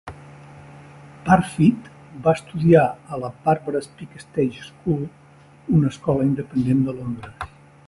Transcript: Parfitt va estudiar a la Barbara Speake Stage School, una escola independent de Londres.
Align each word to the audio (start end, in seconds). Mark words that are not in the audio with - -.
Parfitt 1.27 1.89
va 2.27 2.33
estudiar 2.39 2.85
a 2.87 3.19
la 3.25 3.29
Barbara 3.45 3.83
Speake 3.89 4.23
Stage 4.25 4.67
School, 4.71 5.07
una 5.81 5.95
escola 5.95 6.29
independent 6.31 6.85
de 6.89 6.99
Londres. 7.01 7.51